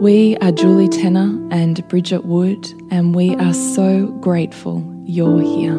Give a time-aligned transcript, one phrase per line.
[0.00, 5.78] We are Julie Tenner and Bridget Wood, and we are so grateful you're here.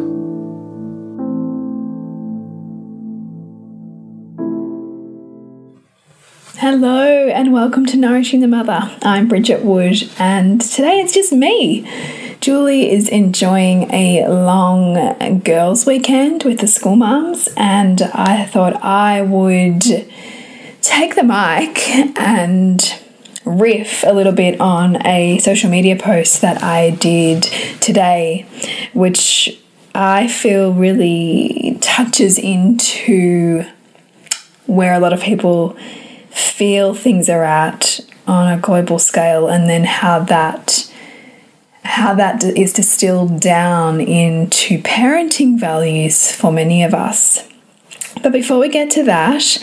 [6.57, 8.89] Hello, and welcome to Nourishing the Mother.
[9.03, 11.87] I'm Bridget Wood, and today it's just me.
[12.41, 19.21] Julie is enjoying a long girls' weekend with the school mums, and I thought I
[19.21, 19.83] would
[20.81, 23.03] take the mic and
[23.47, 27.43] riff a little bit on a social media post that I did
[27.79, 28.45] today,
[28.93, 29.59] which
[29.95, 33.65] I feel really touches into
[34.65, 35.77] where a lot of people
[36.29, 40.91] feel things are at on a global scale and then how that
[41.83, 47.47] how that is distilled down into parenting values for many of us.
[48.23, 49.57] But before we get to that,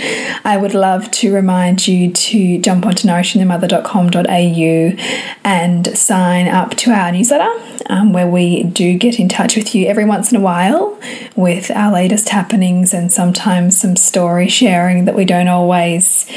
[0.44, 4.97] I would love to remind you to jump onto nourishingthemother.com.au
[5.44, 7.50] and sign up to our newsletter,
[7.91, 10.98] um, where we do get in touch with you every once in a while
[11.37, 16.31] with our latest happenings and sometimes some story sharing that we don't always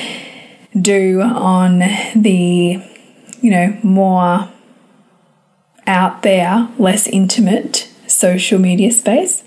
[0.79, 1.79] do on
[2.16, 2.81] the,
[3.41, 4.50] you know, more
[5.85, 9.44] out there, less intimate social media space.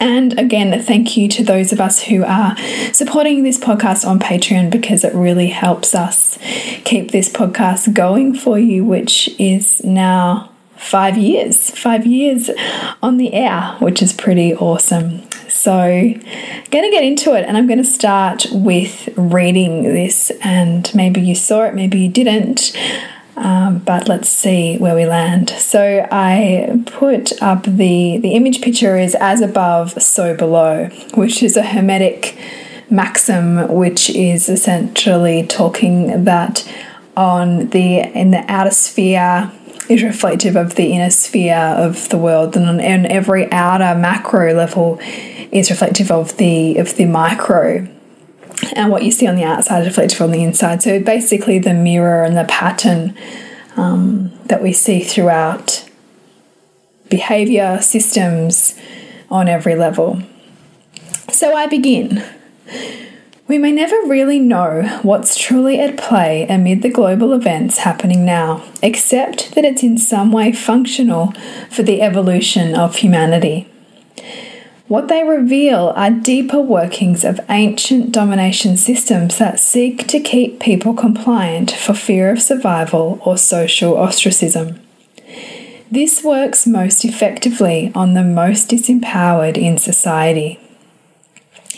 [0.00, 2.56] And again, thank you to those of us who are
[2.92, 6.38] supporting this podcast on Patreon because it really helps us
[6.84, 12.50] keep this podcast going for you, which is now five years, five years
[13.02, 15.22] on the air, which is pretty awesome.
[15.48, 16.20] So, I'm
[16.70, 20.30] going to get into it and I'm going to start with reading this.
[20.42, 22.76] And maybe you saw it, maybe you didn't.
[23.36, 25.50] Um, but let's see where we land.
[25.50, 31.56] So I put up the the image picture is as above, so below, which is
[31.56, 32.38] a hermetic
[32.88, 36.66] maxim, which is essentially talking that
[37.16, 39.52] on the in the outer sphere
[39.88, 44.54] is reflective of the inner sphere of the world, and on and every outer macro
[44.54, 44.98] level
[45.52, 47.86] is reflective of the of the micro
[48.74, 50.82] and what you see on the outside reflected on the inside.
[50.82, 53.16] So basically, the mirror and the pattern
[53.76, 55.88] um, that we see throughout
[57.08, 58.78] behavior systems
[59.30, 60.22] on every level.
[61.30, 62.24] So I begin.
[63.48, 68.64] We may never really know what's truly at play amid the global events happening now,
[68.82, 71.32] except that it's in some way functional
[71.70, 73.68] for the evolution of humanity.
[74.88, 80.94] What they reveal are deeper workings of ancient domination systems that seek to keep people
[80.94, 84.80] compliant for fear of survival or social ostracism.
[85.90, 90.60] This works most effectively on the most disempowered in society.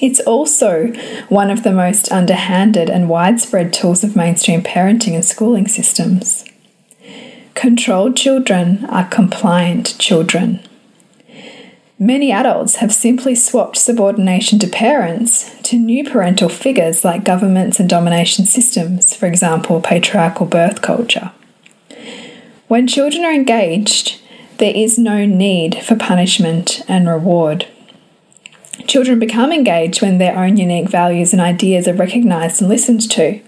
[0.02, 0.88] It's also
[1.30, 6.44] one of the most underhanded and widespread tools of mainstream parenting and schooling systems.
[7.54, 10.60] Controlled children are compliant children.
[12.00, 17.88] Many adults have simply swapped subordination to parents to new parental figures like governments and
[17.88, 21.32] domination systems, for example, patriarchal birth culture.
[22.68, 24.20] When children are engaged,
[24.58, 27.66] there is no need for punishment and reward.
[28.86, 33.40] Children become engaged when their own unique values and ideas are recognised and listened to.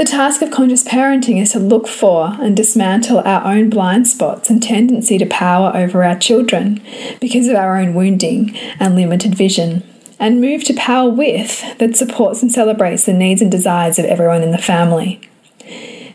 [0.00, 4.48] The task of conscious parenting is to look for and dismantle our own blind spots
[4.48, 6.80] and tendency to power over our children
[7.20, 9.82] because of our own wounding and limited vision,
[10.18, 14.42] and move to power with that supports and celebrates the needs and desires of everyone
[14.42, 15.20] in the family.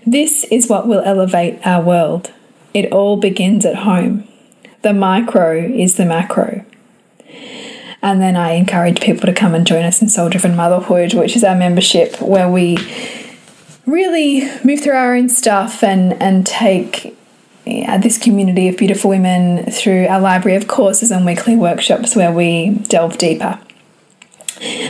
[0.04, 2.34] This is what will elevate our world.
[2.74, 4.28] It all begins at home.
[4.82, 6.66] The micro is the macro.
[8.02, 11.36] And then I encourage people to come and join us in Soul Driven Motherhood, which
[11.36, 12.78] is our membership where we
[13.86, 17.16] really move through our own stuff and and take
[17.66, 22.32] yeah, this community of beautiful women through our library of courses and weekly workshops where
[22.32, 23.60] we delve deeper.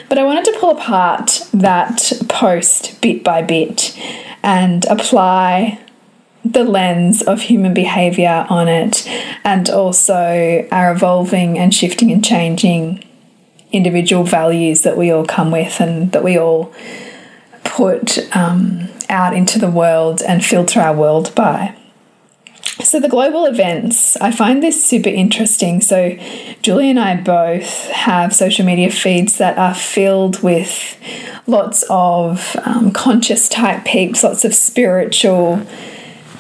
[0.09, 3.97] But I wanted to pull apart that post bit by bit
[4.44, 5.80] and apply
[6.44, 9.07] the lens of human behavior on it
[9.44, 13.03] and also our evolving and shifting and changing
[13.71, 16.71] individual values that we all come with and that we all
[17.75, 21.75] put um, out into the world and filter our world by.
[22.83, 25.81] So, the global events, I find this super interesting.
[25.81, 26.18] So,
[26.62, 30.98] Julie and I both have social media feeds that are filled with
[31.48, 35.62] lots of um, conscious type peeps, lots of spiritual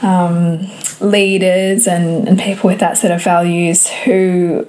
[0.01, 0.67] um,
[0.99, 4.67] leaders, and, and people with that set of values who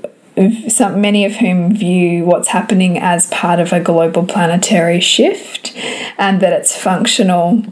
[0.68, 5.74] some, many of whom view what's happening as part of a global planetary shift
[6.18, 7.64] and that it's functional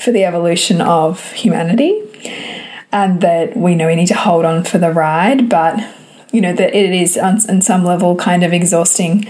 [0.00, 2.02] for the evolution of humanity
[2.92, 5.78] and that we know we need to hold on for the ride but
[6.32, 9.26] you know that it is on, on some level kind of exhausting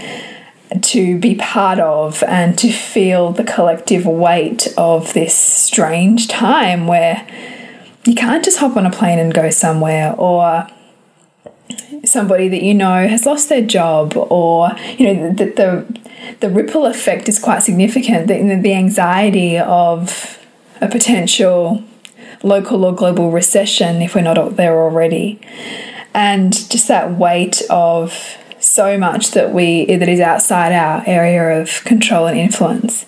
[0.81, 7.27] to be part of and to feel the collective weight of this strange time where
[8.05, 10.67] you can't just hop on a plane and go somewhere or
[12.03, 15.99] somebody that you know has lost their job or you know the the,
[16.39, 18.27] the ripple effect is quite significant.
[18.27, 20.39] The, the anxiety of
[20.81, 21.83] a potential
[22.43, 25.39] local or global recession if we're not there already.
[26.13, 31.83] And just that weight of so much that we that is outside our area of
[31.83, 33.05] control and influence.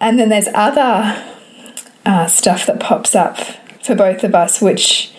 [0.00, 1.24] And then there's other
[2.04, 3.38] uh, stuff that pops up
[3.84, 5.11] for both of us which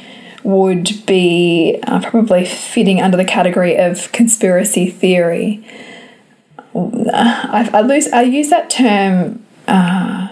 [0.43, 5.65] would be uh, probably fitting under the category of conspiracy theory.
[6.75, 10.29] I, I, lose, I use that term uh,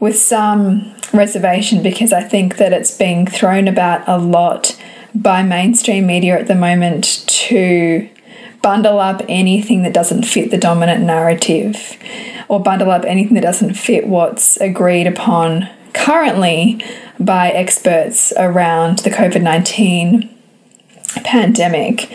[0.00, 4.80] with some reservation because I think that it's being thrown about a lot
[5.14, 8.08] by mainstream media at the moment to
[8.62, 11.96] bundle up anything that doesn't fit the dominant narrative
[12.48, 16.84] or bundle up anything that doesn't fit what's agreed upon currently
[17.18, 20.32] by experts around the COVID 19
[21.24, 22.12] pandemic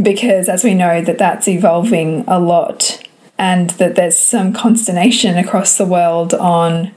[0.00, 3.02] because as we know that that's evolving a lot
[3.38, 6.92] and that there's some consternation across the world on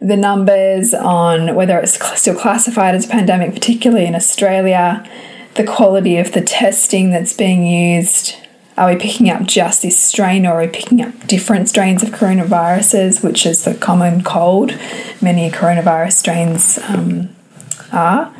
[0.00, 5.08] the numbers on whether it's still classified as a pandemic particularly in Australia
[5.54, 8.36] the quality of the testing that's being used
[8.82, 12.08] are we picking up just this strain or are we picking up different strains of
[12.08, 14.76] coronaviruses, which is the common cold?
[15.20, 17.28] Many coronavirus strains um,
[17.92, 18.34] are.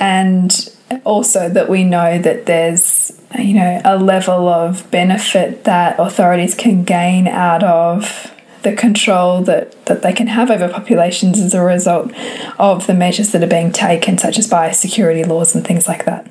[0.00, 0.68] And
[1.04, 6.84] also that we know that there's you know a level of benefit that authorities can
[6.84, 12.12] gain out of the control that, that they can have over populations as a result
[12.58, 16.28] of the measures that are being taken, such as biosecurity laws and things like that.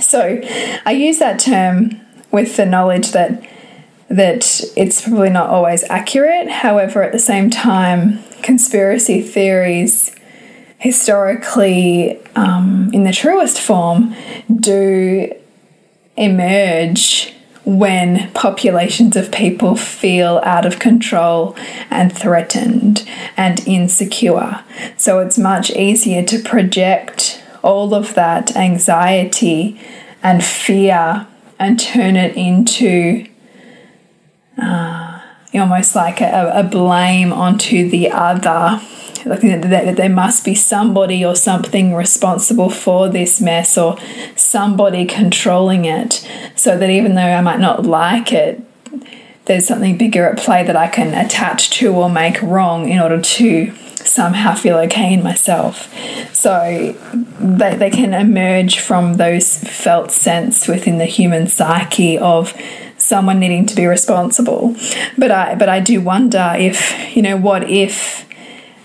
[0.00, 0.40] So
[0.84, 3.42] I use that term with the knowledge that
[4.10, 6.48] that it's probably not always accurate.
[6.48, 10.14] However, at the same time, conspiracy theories
[10.78, 14.14] historically, um, in the truest form,
[14.60, 15.30] do
[16.16, 21.54] emerge when populations of people feel out of control
[21.90, 23.06] and threatened
[23.36, 24.64] and insecure.
[24.96, 29.78] So it's much easier to project all of that anxiety
[30.22, 31.26] and fear
[31.58, 33.26] and turn it into
[34.60, 35.20] uh,
[35.54, 38.80] almost like a, a, blame onto the other.
[39.24, 43.98] Like that, that there must be somebody or something responsible for this mess or
[44.36, 48.62] somebody controlling it, so that even though I might not like it,
[49.46, 53.20] there's something bigger at play that I can attach to or make wrong in order
[53.20, 53.74] to
[54.06, 55.92] somehow feel okay in myself.
[56.34, 56.94] So
[57.40, 62.54] they, they can emerge from those felt sense within the human psyche of
[62.96, 64.76] someone needing to be responsible.
[65.16, 68.26] But I but I do wonder if, you know, what if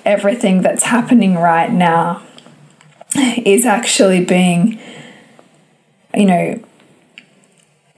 [0.05, 2.21] everything that's happening right now
[3.15, 4.79] is actually being
[6.15, 6.63] you know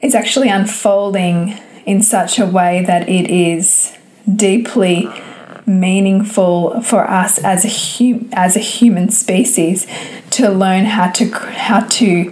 [0.01, 3.97] is actually unfolding in such a way that it is
[4.35, 5.07] deeply
[5.67, 9.87] meaningful for us as a hum as a human species
[10.29, 12.31] to learn how to how to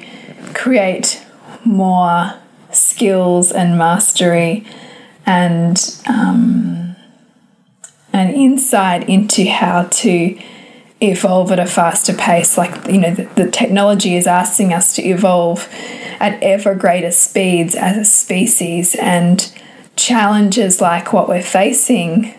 [0.53, 1.23] create
[1.65, 2.33] more
[2.71, 4.65] skills and mastery
[5.25, 6.95] and um,
[8.11, 10.37] an insight into how to
[11.01, 12.57] evolve at a faster pace.
[12.57, 15.67] Like, you know, the, the, technology is asking us to evolve
[16.19, 19.51] at ever greater speeds as a species, and
[19.95, 22.33] challenges like what we're facing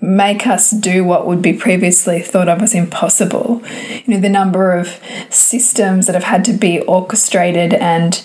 [0.00, 3.62] make us do what would be previously thought of as impossible.
[4.04, 8.22] You know, the number of systems that have had to be orchestrated and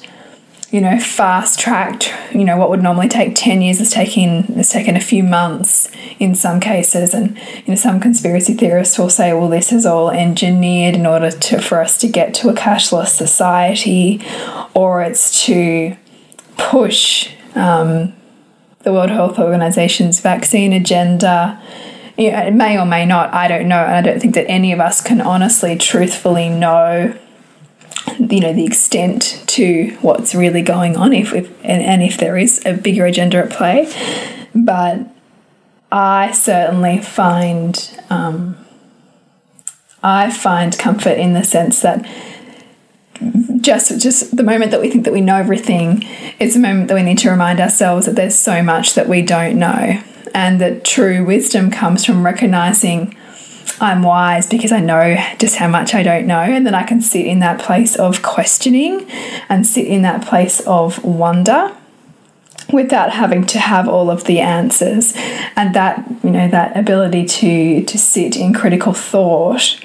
[0.72, 4.70] you know, fast tracked, you know, what would normally take 10 years is taking is
[4.70, 5.90] taken a few months
[6.20, 7.14] in some cases.
[7.14, 11.32] And you know, some conspiracy theorists will say, well, this is all engineered in order
[11.32, 14.22] to for us to get to a cashless society,
[14.74, 15.96] or it's to
[16.58, 18.14] push um,
[18.86, 21.62] the World Health Organization's vaccine agenda.
[22.18, 23.84] You know, it may or may not, I don't know.
[23.84, 27.14] I don't think that any of us can honestly, truthfully know
[28.20, 32.38] you know the extent to what's really going on if, if and, and if there
[32.38, 33.92] is a bigger agenda at play
[34.54, 35.00] but
[35.92, 38.56] i certainly find um,
[40.04, 42.06] i find comfort in the sense that
[43.62, 46.04] just just the moment that we think that we know everything
[46.40, 49.22] it's a moment that we need to remind ourselves that there's so much that we
[49.22, 50.02] don't know
[50.34, 53.16] and that true wisdom comes from recognizing
[53.80, 57.02] I'm wise because I know just how much I don't know, and then I can
[57.02, 59.10] sit in that place of questioning
[59.50, 61.76] and sit in that place of wonder
[62.72, 65.14] without having to have all of the answers.
[65.56, 69.78] And that you know that ability to to sit in critical thought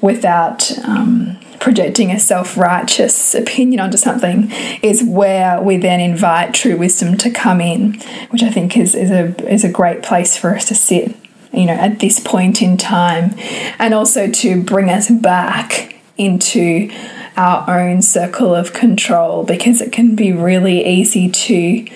[0.00, 4.50] without um, projecting a self-righteous opinion onto something
[4.82, 7.94] is where we then invite true wisdom to come in
[8.30, 11.14] which i think is, is a is a great place for us to sit
[11.56, 13.34] you know, at this point in time,
[13.78, 16.90] and also to bring us back into
[17.36, 21.86] our own circle of control because it can be really easy to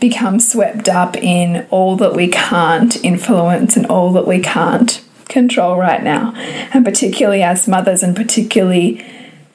[0.00, 5.76] become swept up in all that we can't influence and all that we can't control
[5.76, 6.34] right now.
[6.74, 9.02] And particularly as mothers, and particularly,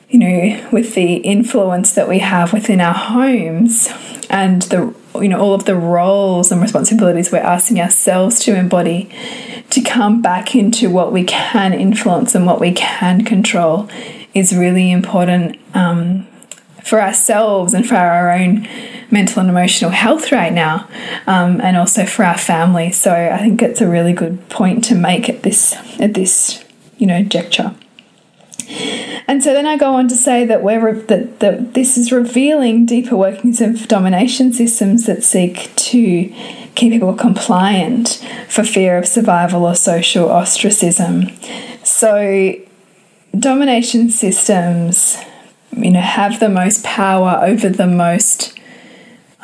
[0.09, 3.89] you know, with the influence that we have within our homes
[4.29, 9.09] and the you know all of the roles and responsibilities we're asking ourselves to embody
[9.69, 13.89] to come back into what we can influence and what we can control
[14.33, 16.27] is really important um,
[16.83, 18.67] for ourselves and for our own
[19.11, 20.87] mental and emotional health right now,
[21.27, 22.91] um, and also for our family.
[22.91, 26.63] So I think it's a really good point to make at this at this
[26.97, 27.75] you know juncture.
[29.27, 32.85] And so then I go on to say that we're that, that this is revealing
[32.85, 36.33] deeper workings of domination systems that seek to
[36.75, 41.29] keep people compliant for fear of survival or social ostracism.
[41.83, 42.55] So
[43.37, 45.17] domination systems,
[45.75, 48.57] you know, have the most power over the most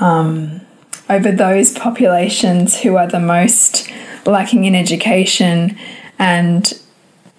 [0.02, 0.62] um,
[1.10, 3.90] over those populations who are the most
[4.26, 5.78] lacking in education
[6.20, 6.78] and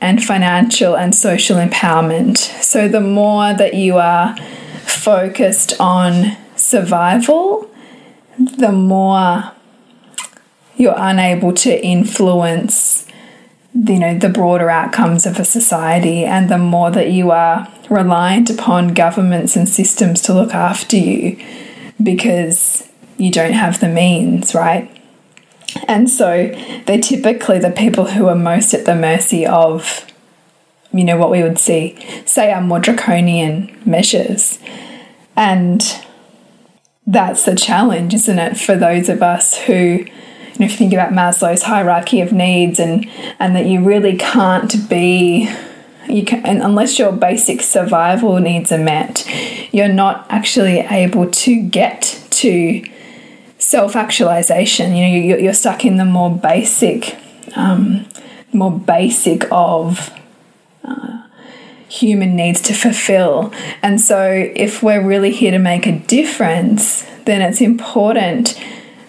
[0.01, 2.39] and financial and social empowerment.
[2.39, 4.37] So, the more that you are
[4.85, 7.71] focused on survival,
[8.39, 9.53] the more
[10.77, 13.07] you're unable to influence
[13.75, 18.51] you know the broader outcomes of a society and the more that you are reliant
[18.51, 21.43] upon governments and systems to look after you
[22.03, 24.91] because you don't have the means right
[25.89, 26.49] and so
[26.87, 30.07] they're typically the people who are most at the mercy of,
[30.93, 34.59] you know, what we would see, say, are more draconian measures.
[35.37, 35.83] And
[37.07, 40.05] that's the challenge, isn't it, for those of us who, you
[40.59, 44.89] know, if you think about Maslow's hierarchy of needs and and that you really can't
[44.89, 45.51] be
[46.09, 49.27] you can unless your basic survival needs are met,
[49.73, 52.85] you're not actually able to get to
[53.59, 54.95] self actualization.
[54.95, 57.17] You know, you're stuck in the more basic,
[57.57, 58.07] um,
[58.53, 60.13] more basic of
[60.85, 61.23] uh,
[61.89, 63.53] human needs to fulfill.
[63.83, 68.61] And so, if we're really here to make a difference, then it's important.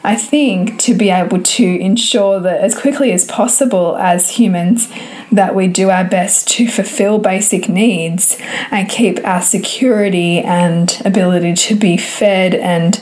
[0.05, 4.91] I think to be able to ensure that as quickly as possible as humans
[5.31, 8.37] that we do our best to fulfill basic needs
[8.69, 13.01] and keep our security and ability to be fed and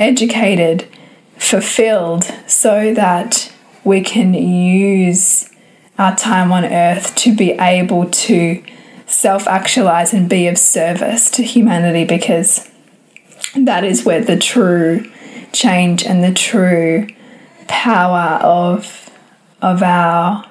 [0.00, 0.88] educated
[1.36, 3.52] fulfilled so that
[3.84, 5.48] we can use
[5.98, 8.62] our time on earth to be able to
[9.06, 12.68] self actualize and be of service to humanity because
[13.54, 15.11] that is where the true
[15.52, 17.06] change and the true
[17.68, 19.10] power of
[19.60, 20.44] of our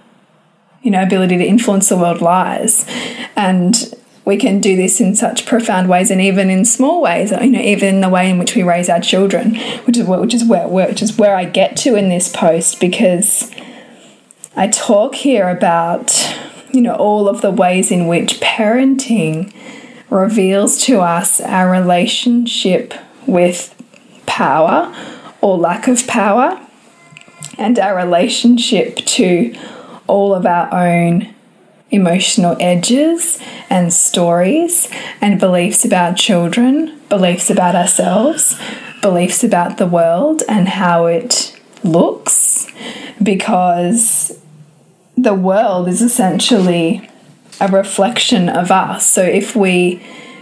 [0.81, 2.85] you know ability to influence the world lies.
[3.35, 3.75] And
[4.25, 7.59] we can do this in such profound ways and even in small ways you know
[7.59, 9.55] even in the way in which we raise our children
[9.85, 13.51] which is which is where which is where I get to in this post because
[14.55, 16.37] I talk here about
[16.71, 19.53] you know all of the ways in which parenting
[20.09, 22.93] reveals to us our relationship
[23.25, 23.80] with
[24.25, 24.93] power
[25.41, 26.59] or lack of power
[27.57, 29.55] and our relationship to
[30.07, 31.33] all of our own
[31.91, 38.59] emotional edges and stories and beliefs about children, beliefs about ourselves,
[39.01, 42.67] beliefs about the world and how it looks,
[43.21, 44.39] because
[45.17, 47.09] the world is essentially
[47.59, 49.05] a reflection of us.
[49.05, 49.97] So if we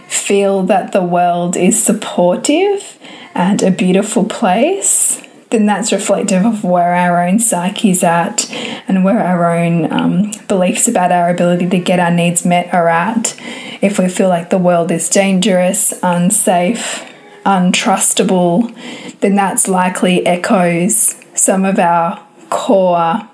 [0.08, 2.98] feel that the world is supportive
[3.40, 5.18] and a beautiful place,
[5.48, 8.50] then that's reflective of where our own psyche's at
[8.86, 12.90] and where our own um, beliefs about our ability to get our needs met are
[12.90, 13.34] at.
[13.80, 17.10] If we feel like the world is dangerous, unsafe,
[17.46, 18.74] untrustable,
[19.20, 23.26] then that's likely echoes some of our core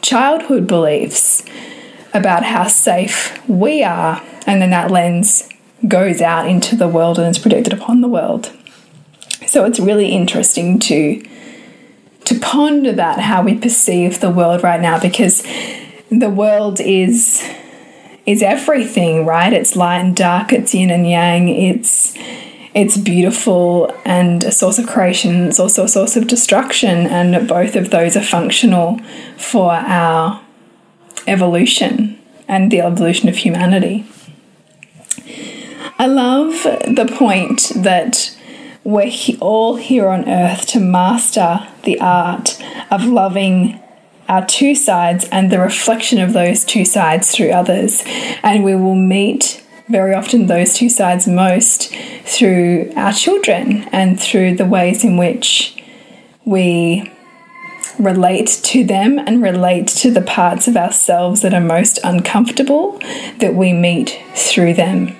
[0.00, 1.44] childhood beliefs
[2.14, 5.50] about how safe we are, and then that lens
[5.86, 8.56] goes out into the world and is projected upon the world.
[9.50, 11.26] So it's really interesting to
[12.26, 15.42] to ponder that how we perceive the world right now because
[16.08, 17.44] the world is
[18.26, 19.52] is everything, right?
[19.52, 22.14] It's light and dark, it's yin and yang, it's
[22.74, 27.74] it's beautiful and a source of creation, it's also a source of destruction, and both
[27.74, 29.00] of those are functional
[29.36, 30.40] for our
[31.26, 32.16] evolution
[32.46, 34.06] and the evolution of humanity.
[35.98, 38.36] I love the point that
[38.84, 43.80] we're he all here on earth to master the art of loving
[44.28, 48.02] our two sides and the reflection of those two sides through others.
[48.42, 51.92] And we will meet very often those two sides most
[52.24, 55.76] through our children and through the ways in which
[56.44, 57.10] we
[57.98, 62.98] relate to them and relate to the parts of ourselves that are most uncomfortable
[63.38, 65.19] that we meet through them.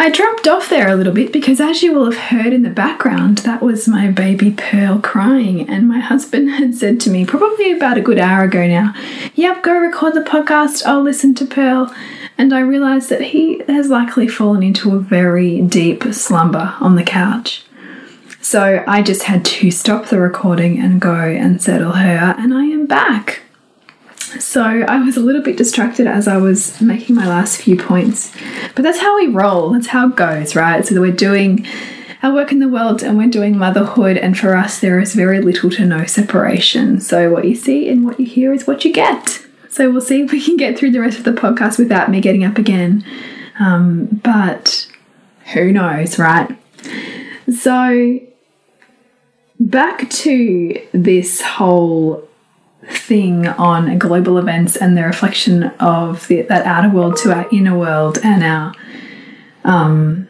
[0.00, 2.70] I dropped off there a little bit because, as you will have heard in the
[2.70, 5.68] background, that was my baby Pearl crying.
[5.68, 8.94] And my husband had said to me, probably about a good hour ago now,
[9.34, 11.92] Yep, go record the podcast, I'll listen to Pearl.
[12.38, 17.02] And I realised that he has likely fallen into a very deep slumber on the
[17.02, 17.64] couch.
[18.40, 22.66] So I just had to stop the recording and go and settle her, and I
[22.66, 23.42] am back.
[24.40, 28.30] So I was a little bit distracted as I was making my last few points.
[28.74, 30.84] But that's how we roll, that's how it goes, right?
[30.84, 31.66] So we're doing
[32.22, 35.40] our work in the world and we're doing motherhood, and for us, there is very
[35.40, 37.00] little to no separation.
[37.00, 39.44] So what you see and what you hear is what you get.
[39.70, 42.20] So we'll see if we can get through the rest of the podcast without me
[42.20, 43.04] getting up again.
[43.60, 44.90] Um, but
[45.52, 46.50] who knows, right?
[47.56, 48.20] So
[49.60, 52.27] back to this whole
[52.90, 57.76] thing on global events and the reflection of the, that outer world to our inner
[57.76, 58.74] world and our
[59.64, 60.26] um,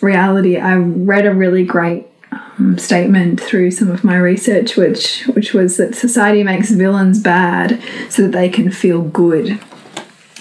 [0.00, 0.58] reality.
[0.58, 5.76] I read a really great um, statement through some of my research, which which was
[5.76, 9.60] that society makes villains bad so that they can feel good.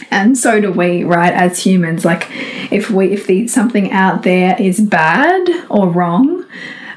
[0.10, 1.34] And so do we, right?
[1.34, 2.28] As humans, like
[2.72, 6.46] if we if the something out there is bad or wrong,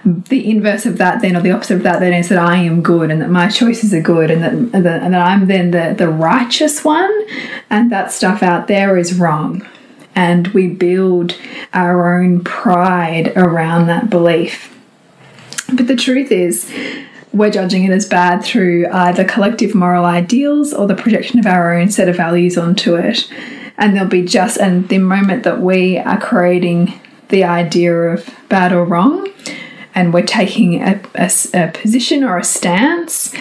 [0.05, 2.83] the inverse of that then or the opposite of that then is that I am
[2.83, 6.09] good and that my choices are good and that, and that, I'm then the, the
[6.09, 7.13] righteous one
[7.69, 9.67] and that stuff out there is wrong.
[10.15, 11.37] And we build
[11.73, 14.77] our own pride around that belief.
[15.73, 16.73] But the truth is,
[17.33, 21.75] we're judging it as bad through either collective moral ideals or the projection of our
[21.75, 23.31] own set of values onto it.
[23.79, 28.73] And there'll be just, and the moment that we are creating the idea of bad
[28.73, 29.29] or wrong,
[29.95, 33.35] and we're taking a, a, a position or a stance,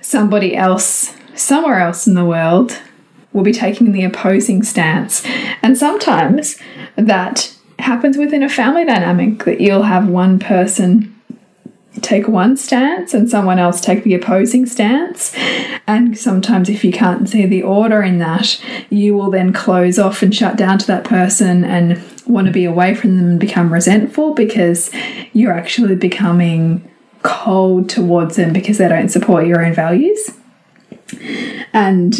[0.00, 2.78] somebody else, somewhere else in the world,
[3.32, 5.24] will be taking the opposing stance.
[5.62, 6.56] And sometimes
[6.96, 11.14] that happens within a family dynamic that you'll have one person
[12.00, 15.34] take one stance and someone else take the opposing stance.
[15.86, 20.22] And sometimes, if you can't see the order in that, you will then close off
[20.22, 23.72] and shut down to that person and want to be away from them and become
[23.72, 24.90] resentful because
[25.32, 26.90] you're actually becoming
[27.22, 30.30] cold towards them because they don't support your own values.
[31.72, 32.14] And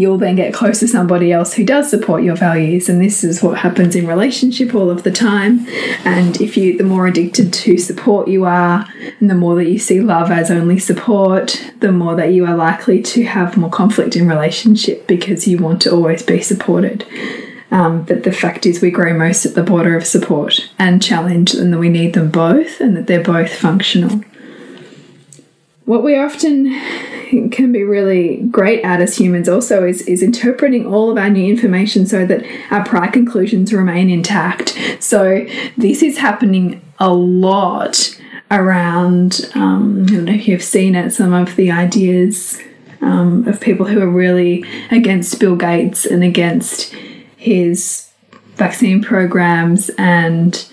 [0.00, 3.42] you'll then get close to somebody else who does support your values and this is
[3.42, 5.66] what happens in relationship all of the time
[6.04, 8.86] and if you the more addicted to support you are
[9.18, 12.56] and the more that you see love as only support the more that you are
[12.56, 17.04] likely to have more conflict in relationship because you want to always be supported
[17.70, 21.54] um, but the fact is we grow most at the border of support and challenge
[21.54, 24.22] and that we need them both and that they're both functional
[25.90, 26.70] what we often
[27.50, 31.52] can be really great at as humans also is, is interpreting all of our new
[31.52, 34.78] information so that our prior conclusions remain intact.
[35.00, 35.44] So
[35.76, 38.16] this is happening a lot
[38.52, 42.60] around, um, I don't know if you've seen it, some of the ideas
[43.00, 46.94] um, of people who are really against Bill Gates and against
[47.40, 48.10] his
[48.56, 50.70] vaccine programs and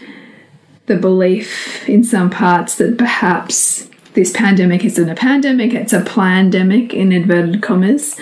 [0.88, 6.94] the belief in some parts that perhaps this pandemic isn't a pandemic, it's a pandemic
[6.94, 8.16] in inverted commas,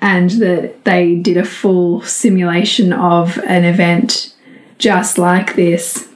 [0.00, 4.34] and that they did a full simulation of an event
[4.78, 6.08] just like this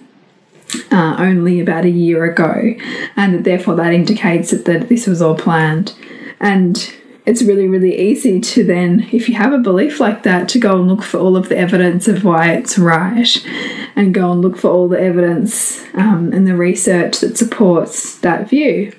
[0.92, 2.74] uh, only about a year ago,
[3.16, 5.94] and that therefore that indicates that, that this was all planned.
[6.38, 6.92] And
[7.24, 10.78] it's really, really easy to then, if you have a belief like that, to go
[10.80, 13.46] and look for all of the evidence of why it's right
[13.94, 18.48] and go and look for all the evidence um, and the research that supports that
[18.48, 18.92] view.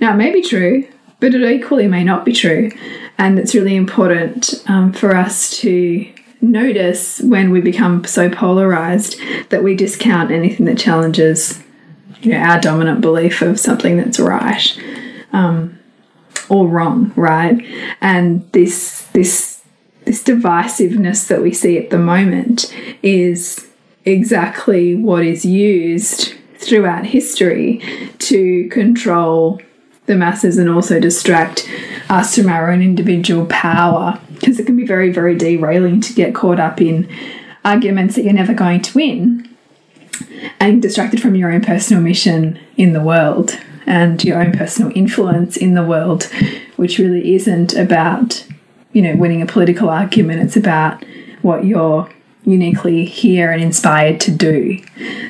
[0.00, 0.88] Now, it may be true,
[1.20, 2.70] but it equally may not be true.
[3.18, 9.62] And it's really important um, for us to notice when we become so polarized that
[9.62, 11.62] we discount anything that challenges
[12.22, 14.80] you know, our dominant belief of something that's right
[15.32, 15.77] um,
[16.48, 17.64] or wrong, right?
[18.00, 19.62] And this this
[20.04, 23.68] this divisiveness that we see at the moment is
[24.04, 27.82] exactly what is used throughout history
[28.18, 29.60] to control
[30.06, 31.68] the masses and also distract
[32.08, 36.34] us from our own individual power because it can be very, very derailing to get
[36.34, 37.08] caught up in
[37.64, 39.48] arguments that you're never going to win
[40.58, 43.58] and distracted from your own personal mission in the world
[43.88, 46.24] and your own personal influence in the world,
[46.76, 48.46] which really isn't about,
[48.92, 50.42] you know, winning a political argument.
[50.42, 51.02] It's about
[51.42, 52.08] what you're
[52.44, 54.78] uniquely here and inspired to do.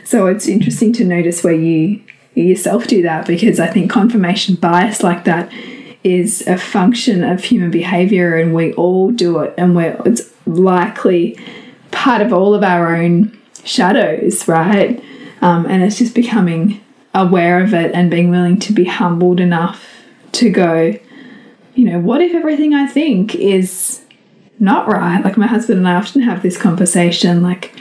[0.05, 2.03] So it's interesting to notice where you
[2.35, 5.53] yourself do that because I think confirmation bias like that
[6.05, 11.37] is a function of human behavior and we all do it and we're it's likely
[11.91, 15.03] part of all of our own shadows, right?
[15.43, 16.81] Um, and it's just becoming
[17.19, 19.85] aware of it and being willing to be humbled enough
[20.33, 20.95] to go,
[21.75, 24.03] you know, what if everything I think is
[24.61, 25.25] not right.
[25.25, 27.73] Like my husband and I often have this conversation like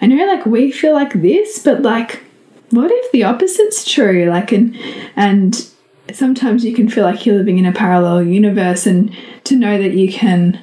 [0.00, 2.22] I know like we feel like this, but like
[2.70, 4.26] what if the opposite's true?
[4.26, 4.76] Like and
[5.16, 5.66] and
[6.12, 9.94] sometimes you can feel like you're living in a parallel universe and to know that
[9.94, 10.60] you can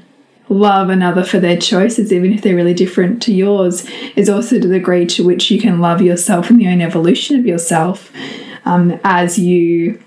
[0.50, 4.68] love another for their choices, even if they're really different to yours, is also the
[4.68, 8.12] degree to which you can love yourself and the own evolution of yourself
[8.66, 10.02] um, as you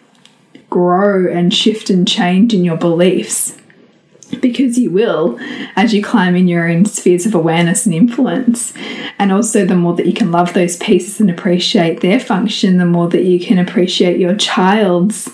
[0.69, 3.57] grow and shift and change in your beliefs
[4.41, 5.39] because you will
[5.75, 8.73] as you climb in your own spheres of awareness and influence.
[9.19, 12.87] And also, the more that you can love those pieces and appreciate their function, the
[12.87, 15.29] more that you can appreciate your child's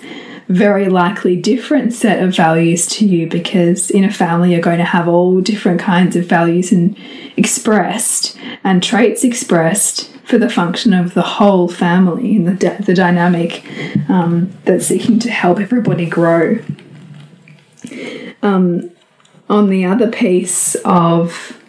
[0.49, 4.85] very likely different set of values to you because in a family you're going to
[4.85, 6.97] have all different kinds of values and
[7.37, 13.65] expressed and traits expressed for the function of the whole family and the, the dynamic
[14.09, 16.59] um, that's seeking to help everybody grow.
[18.43, 18.91] Um,
[19.49, 21.61] on the other piece of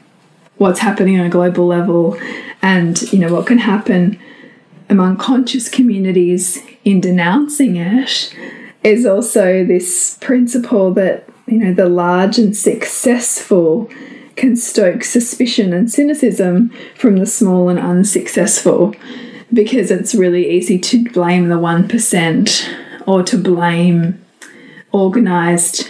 [0.57, 2.19] what's happening on a global level
[2.61, 4.19] and you know what can happen
[4.89, 8.33] among conscious communities in denouncing it
[8.87, 13.89] is also this principle that you know the large and successful
[14.35, 18.95] can stoke suspicion and cynicism from the small and unsuccessful
[19.51, 24.23] because it's really easy to blame the 1% or to blame
[24.91, 25.89] organized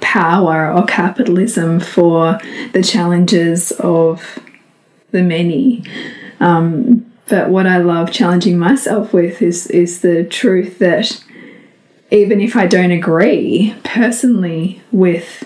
[0.00, 2.38] power or capitalism for
[2.72, 4.38] the challenges of
[5.10, 5.82] the many.
[6.40, 11.22] Um, but what I love challenging myself with is is the truth that
[12.10, 15.44] even if I don't agree personally with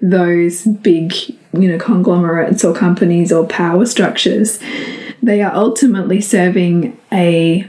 [0.00, 1.14] those big,
[1.52, 4.58] you know, conglomerates or companies or power structures,
[5.22, 7.66] they are ultimately serving a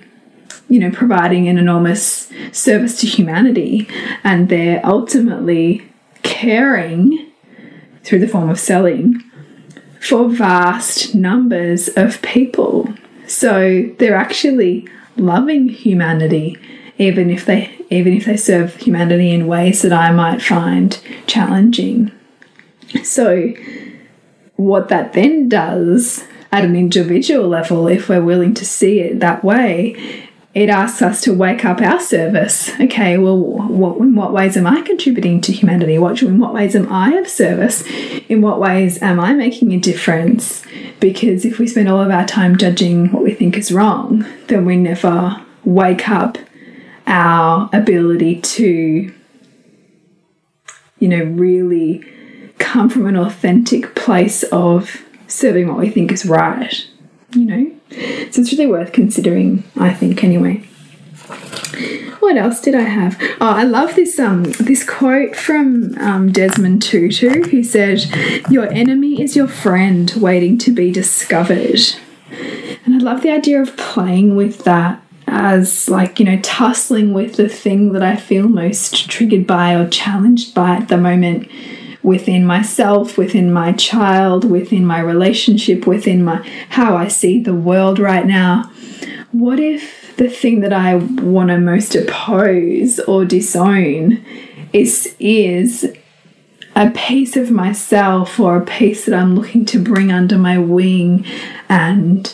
[0.68, 3.88] you know providing an enormous service to humanity
[4.24, 5.82] and they're ultimately
[6.22, 7.32] caring
[8.04, 9.24] through the form of selling
[10.00, 12.94] for vast numbers of people.
[13.28, 16.58] So they're actually loving humanity
[16.98, 22.12] even if they even if they serve humanity in ways that I might find challenging.
[23.04, 23.54] So,
[24.56, 29.44] what that then does at an individual level, if we're willing to see it that
[29.44, 32.72] way, it asks us to wake up our service.
[32.80, 36.00] Okay, well, what, in what ways am I contributing to humanity?
[36.00, 37.84] What, in what ways am I of service?
[38.28, 40.64] In what ways am I making a difference?
[41.00, 44.66] Because if we spend all of our time judging what we think is wrong, then
[44.66, 46.38] we never wake up
[47.10, 49.14] our ability to,
[51.00, 52.06] you know, really
[52.60, 56.88] come from an authentic place of serving what we think is right,
[57.34, 57.72] you know?
[58.32, 60.64] So it's really worth considering, I think, anyway.
[62.20, 63.18] What else did I have?
[63.42, 68.06] Oh, I love this um this quote from um, Desmond Tutu, who said,
[68.50, 71.80] "Your enemy is your friend, waiting to be discovered."
[72.86, 77.36] And I love the idea of playing with that as like you know tussling with
[77.36, 81.50] the thing that I feel most triggered by or challenged by at the moment
[82.02, 88.00] within myself, within my child, within my relationship, within my how I see the world
[88.00, 88.72] right now.
[89.32, 94.26] What if the thing that I want to most oppose or disown
[94.74, 95.96] is is
[96.76, 101.26] a piece of myself or a piece that I'm looking to bring under my wing
[101.68, 102.34] and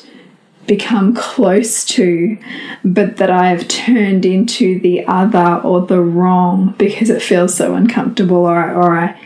[0.67, 2.37] become close to,
[2.83, 7.75] but that I have turned into the other or the wrong because it feels so
[7.75, 9.19] uncomfortable or, or I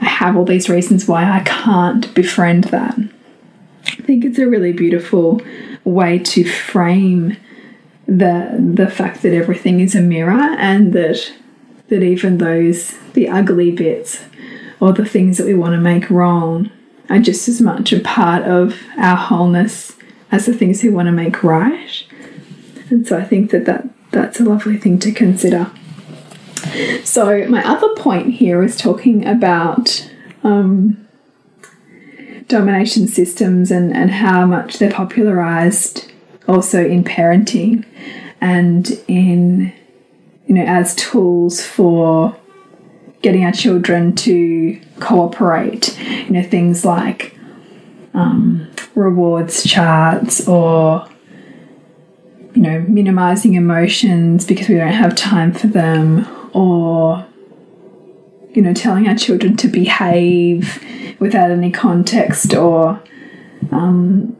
[0.00, 2.98] I have all these reasons why I can't befriend that.
[3.86, 5.40] I think it's a really beautiful
[5.84, 7.36] way to frame
[8.06, 11.32] the the fact that everything is a mirror and that
[11.88, 14.24] that even those the ugly bits
[14.80, 16.70] or the things that we want to make wrong
[17.08, 19.95] are just as much a part of our wholeness
[20.30, 22.04] as the things we want to make right.
[22.90, 25.70] And so I think that, that that's a lovely thing to consider.
[27.04, 30.10] So, my other point here is talking about
[30.42, 31.06] um,
[32.48, 36.10] domination systems and, and how much they're popularized
[36.48, 37.84] also in parenting
[38.40, 39.72] and in,
[40.46, 42.36] you know, as tools for
[43.22, 45.98] getting our children to cooperate.
[46.00, 47.35] You know, things like
[48.16, 51.06] um, rewards charts or
[52.56, 57.26] you know, minimizing emotions because we don't have time for them, or
[58.54, 60.82] you know telling our children to behave
[61.20, 63.02] without any context or
[63.72, 64.34] um,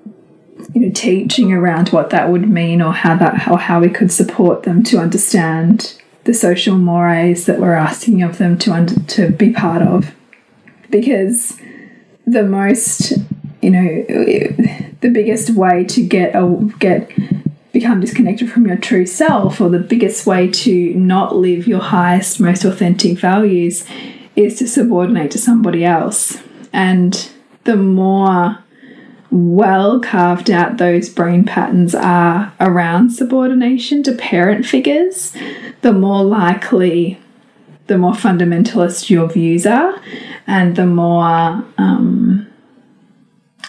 [0.72, 4.10] you know teaching around what that would mean or how that or how we could
[4.10, 9.30] support them to understand the social mores that we're asking of them to under, to
[9.30, 10.14] be part of.
[10.88, 11.60] Because
[12.26, 13.12] the most
[13.66, 14.04] you know
[15.00, 17.10] the biggest way to get a get
[17.72, 22.40] become disconnected from your true self, or the biggest way to not live your highest,
[22.40, 23.84] most authentic values
[24.36, 26.38] is to subordinate to somebody else.
[26.72, 27.28] And
[27.64, 28.58] the more
[29.32, 35.36] well carved out those brain patterns are around subordination to parent figures,
[35.82, 37.18] the more likely,
[37.88, 40.00] the more fundamentalist your views are,
[40.46, 42.46] and the more um,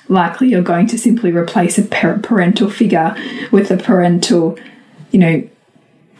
[0.10, 3.16] likely you're going to simply replace a parental figure
[3.52, 4.58] with a parental,
[5.12, 5.50] you know,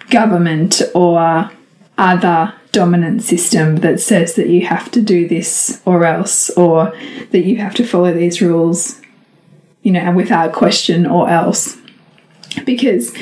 [0.10, 1.50] government or
[1.98, 6.94] other dominant system that says that you have to do this or else, or
[7.32, 9.02] that you have to follow these rules,
[9.82, 11.78] you know, and without question or else.
[12.66, 13.14] Because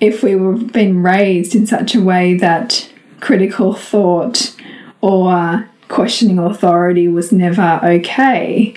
[0.00, 4.54] if we were being raised in such a way that critical thought
[5.00, 8.74] or questioning authority was never okay,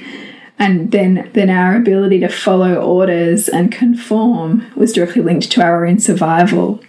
[0.59, 5.85] and then then our ability to follow orders and conform was directly linked to our
[5.85, 6.83] own survival.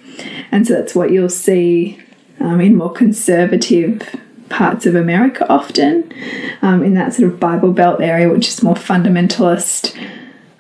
[0.51, 2.03] And so that's what you'll see
[2.41, 4.03] um, in more conservative
[4.49, 6.13] parts of America often
[6.61, 9.97] um, in that sort of Bible Belt area which is more fundamentalist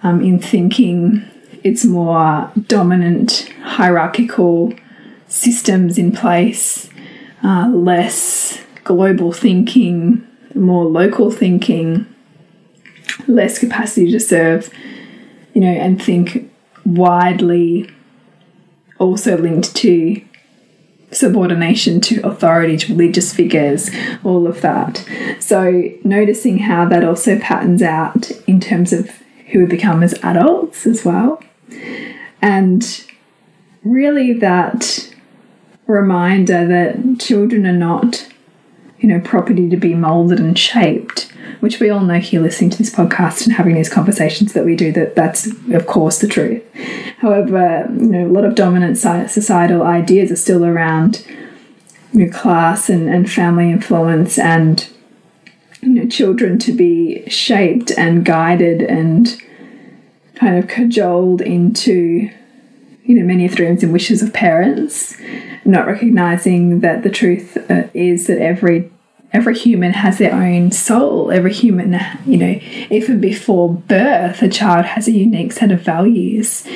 [0.04, 1.26] um, in thinking.
[1.64, 4.72] It's more dominant hierarchical
[5.26, 6.88] systems in place
[7.42, 12.06] uh, less global thinking more local thinking
[13.28, 14.72] less capacity to serve,
[15.54, 16.50] you know, and think
[16.84, 17.90] widely
[18.98, 20.22] also linked to
[21.12, 23.90] subordination to authority, to religious figures,
[24.22, 25.04] all of that.
[25.40, 29.10] So, noticing how that also patterns out in terms of
[29.50, 31.42] who we become as adults as well.
[32.40, 33.04] And
[33.82, 35.12] really, that
[35.86, 38.28] reminder that children are not,
[39.00, 41.29] you know, property to be molded and shaped
[41.60, 44.74] which we all know here listening to this podcast and having these conversations that we
[44.74, 46.62] do that that's of course the truth.
[47.18, 51.26] However you know a lot of dominant societal ideas are still around
[52.12, 54.88] you know, class and, and family influence and
[55.82, 59.40] you know children to be shaped and guided and
[60.34, 62.30] kind of cajoled into
[63.04, 65.16] you know many dreams and wishes of parents
[65.64, 68.90] not recognizing that the truth uh, is that every
[69.32, 74.84] every human has their own soul every human you know even before birth a child
[74.84, 76.66] has a unique set of values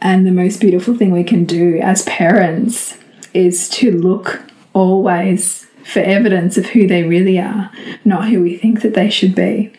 [0.00, 2.98] and the most beautiful thing we can do as parents
[3.32, 4.42] is to look
[4.74, 7.70] always for evidence of who they really are,
[8.04, 9.72] not who we think that they should be.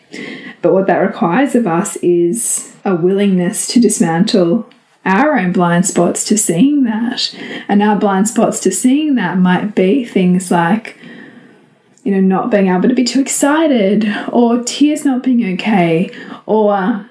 [0.62, 4.68] But what that requires of us is a willingness to dismantle
[5.04, 7.34] our own blind spots to seeing that.
[7.68, 10.98] And our blind spots to seeing that might be things like,
[12.06, 16.08] you know, not being able to be too excited, or tears not being okay,
[16.46, 17.04] or, uh,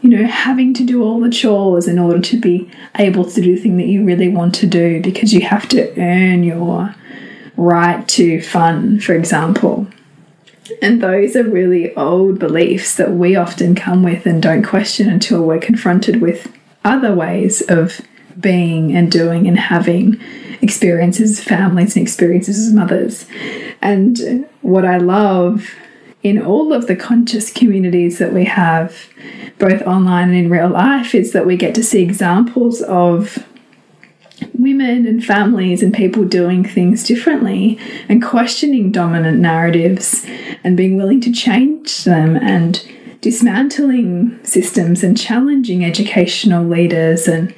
[0.00, 2.70] you know, having to do all the chores in order to be
[3.00, 6.00] able to do the thing that you really want to do because you have to
[6.00, 6.94] earn your
[7.56, 9.88] right to fun, for example.
[10.80, 15.42] And those are really old beliefs that we often come with and don't question until
[15.42, 16.52] we're confronted with
[16.84, 18.00] other ways of
[18.38, 20.20] being and doing and having
[20.60, 23.26] experiences, families, and experiences as mothers.
[23.80, 25.74] And what I love
[26.22, 29.08] in all of the conscious communities that we have,
[29.58, 33.44] both online and in real life, is that we get to see examples of
[34.54, 40.24] women and families and people doing things differently and questioning dominant narratives
[40.64, 42.86] and being willing to change them and
[43.20, 47.54] dismantling systems and challenging educational leaders and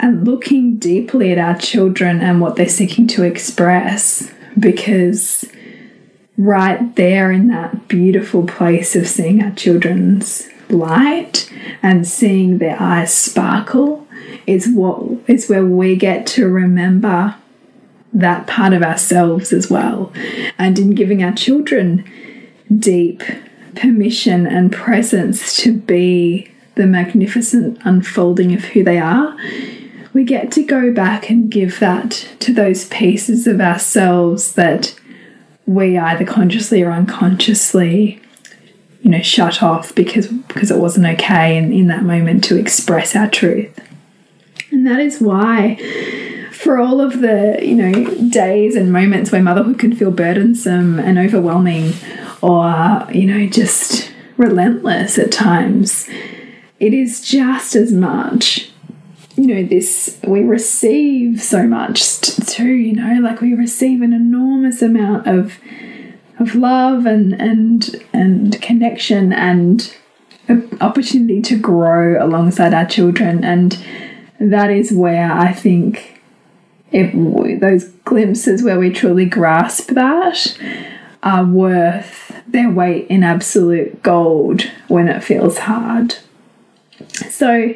[0.00, 5.44] and looking deeply at our children and what they're seeking to express because
[6.36, 13.12] right there in that beautiful place of seeing our children's light and seeing their eyes
[13.12, 14.06] sparkle
[14.46, 17.34] is what is where we get to remember
[18.12, 20.12] that part of ourselves as well.
[20.58, 22.10] And in giving our children
[22.78, 23.22] deep
[23.76, 29.36] permission and presence to be the magnificent unfolding of who they are,
[30.12, 34.98] we get to go back and give that to those pieces of ourselves that
[35.66, 38.20] we either consciously or unconsciously
[39.02, 43.16] you know shut off because because it wasn't okay in, in that moment to express
[43.16, 43.78] our truth.
[44.70, 45.76] And that is why,
[46.52, 51.18] for all of the, you know, days and moments where motherhood can feel burdensome and
[51.18, 51.92] overwhelming
[52.40, 56.08] or, you know, just relentless at times,
[56.78, 58.69] it is just as much
[59.40, 64.82] you know this we receive so much too you know like we receive an enormous
[64.82, 65.58] amount of
[66.38, 69.96] of love and and and connection and
[70.80, 73.82] opportunity to grow alongside our children and
[74.40, 76.20] that is where I think
[76.90, 80.58] it, those glimpses where we truly grasp that
[81.22, 86.16] are worth their weight in absolute gold when it feels hard.
[87.28, 87.72] So,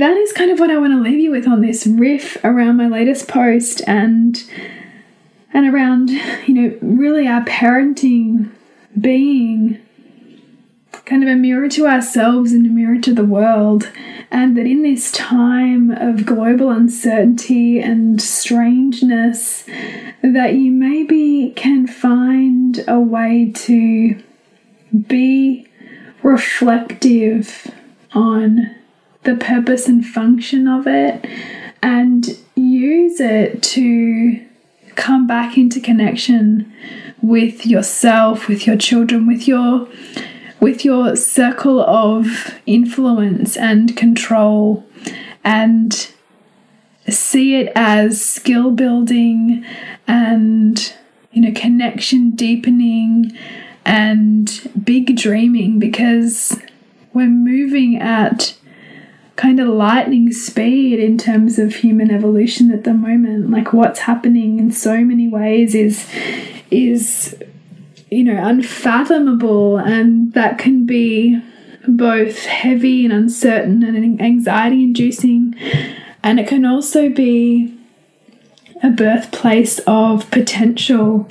[0.00, 2.76] that is kind of what I want to leave you with on this riff around
[2.76, 4.42] my latest post and
[5.52, 8.50] and around you know really our parenting
[8.98, 9.80] being
[11.10, 13.90] kind of a mirror to ourselves and a mirror to the world.
[14.30, 19.64] And that in this time of global uncertainty and strangeness,
[20.22, 24.22] that you maybe can find a way to
[25.08, 25.66] be
[26.22, 27.72] reflective
[28.12, 28.76] on
[29.22, 31.26] the purpose and function of it
[31.82, 34.44] and use it to
[34.96, 36.72] come back into connection
[37.22, 39.88] with yourself, with your children, with your
[40.60, 44.86] with your circle of influence and control
[45.42, 46.12] and
[47.08, 49.64] see it as skill building
[50.06, 50.94] and
[51.32, 53.32] you know connection deepening
[53.86, 56.60] and big dreaming because
[57.14, 58.54] we're moving at
[59.40, 64.58] kind of lightning speed in terms of human evolution at the moment like what's happening
[64.58, 66.06] in so many ways is
[66.70, 67.34] is
[68.10, 71.40] you know, unfathomable, and that can be
[71.86, 75.54] both heavy and uncertain and anxiety inducing.
[76.22, 77.76] And it can also be
[78.82, 81.28] a birthplace of potential.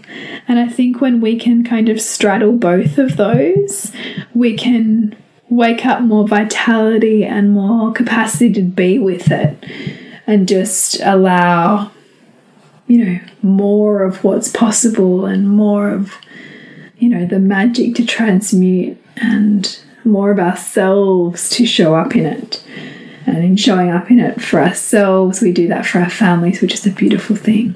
[0.47, 3.91] And I think when we can kind of straddle both of those,
[4.33, 5.15] we can
[5.49, 9.63] wake up more vitality and more capacity to be with it
[10.27, 11.91] and just allow,
[12.87, 16.13] you know, more of what's possible and more of
[16.99, 22.63] you know, the magic to transmute and more of ourselves to show up in it.
[23.25, 26.73] And in showing up in it for ourselves, we do that for our families, which
[26.73, 27.75] is a beautiful thing.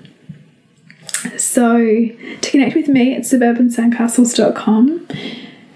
[1.37, 5.07] So, to connect with me, it's suburbansandcastles.com.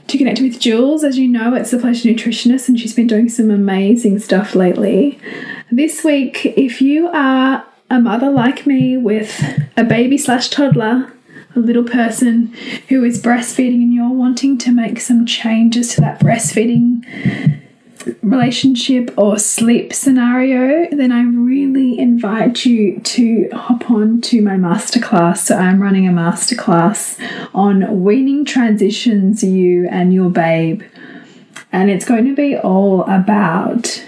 [0.07, 3.27] To connect with Jules, as you know, it's the Pleasure Nutritionist, and she's been doing
[3.27, 5.19] some amazing stuff lately.
[5.69, 9.43] This week, if you are a mother like me with
[9.75, 11.11] a baby slash toddler,
[11.57, 12.53] a little person
[12.87, 17.61] who is breastfeeding, and you're wanting to make some changes to that breastfeeding
[18.21, 25.37] relationship or sleep scenario, then I really invite you to hop on to my masterclass.
[25.37, 27.19] So I'm running a masterclass
[27.53, 30.83] on weaning transitions you and your babe.
[31.71, 34.05] And it's going to be all about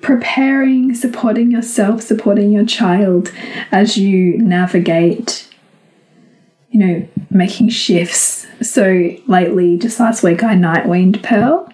[0.00, 3.32] preparing, supporting yourself, supporting your child
[3.72, 5.48] as you navigate,
[6.70, 8.46] you know, making shifts.
[8.60, 11.72] So lately, just last week, I night weaned Pearl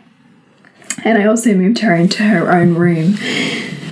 [1.04, 3.14] and I also moved her into her own room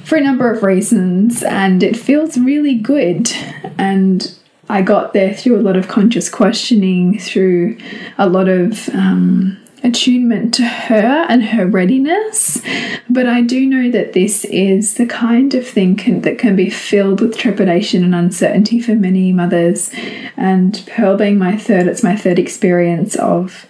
[0.04, 3.30] for a number of reasons, and it feels really good.
[3.78, 4.34] And
[4.68, 7.78] I got there through a lot of conscious questioning, through
[8.16, 12.60] a lot of um, attunement to her and her readiness.
[13.08, 16.70] But I do know that this is the kind of thing can, that can be
[16.70, 19.90] filled with trepidation and uncertainty for many mothers.
[20.36, 23.66] And Pearl being my third, it's my third experience of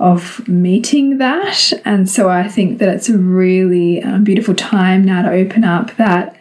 [0.00, 1.72] of meeting that.
[1.84, 5.94] And so I think that it's a really um, beautiful time now to open up
[5.96, 6.36] that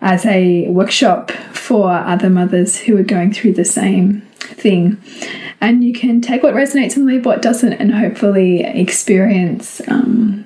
[0.00, 5.00] as a workshop for other mothers who are going through the same thing.
[5.60, 10.44] And you can take what resonates and leave what doesn't, and hopefully experience um,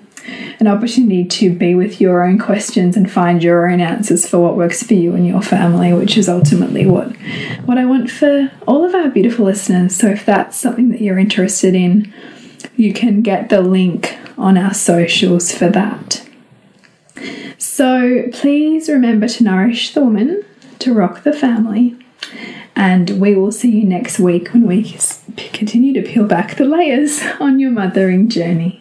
[0.61, 4.57] an opportunity to be with your own questions and find your own answers for what
[4.57, 7.15] works for you and your family, which is ultimately what
[7.65, 9.97] what I want for all of our beautiful listeners.
[9.97, 12.13] So if that's something that you're interested in,
[12.83, 16.29] you can get the link on our socials for that.
[17.57, 20.45] So please remember to nourish the woman,
[20.81, 21.97] to rock the family,
[22.75, 24.97] and we will see you next week when we
[25.53, 28.81] continue to peel back the layers on your mothering journey.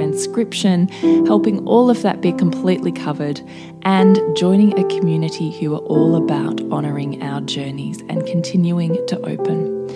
[0.21, 0.87] transcription,
[1.25, 3.41] helping all of that be completely covered,
[3.81, 9.87] and joining a community who are all about honouring our journeys and continuing to open.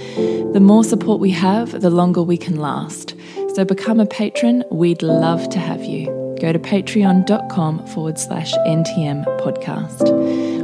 [0.53, 3.13] The more support we have, the longer we can last.
[3.53, 4.63] So become a patron.
[4.71, 6.07] We'd love to have you.
[6.41, 10.11] Go to patreon.com forward slash NTM podcast.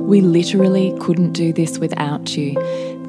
[0.06, 2.58] We literally couldn't do this without you.